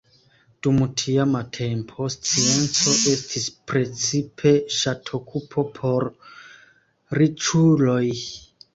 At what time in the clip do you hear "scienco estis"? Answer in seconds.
2.13-3.47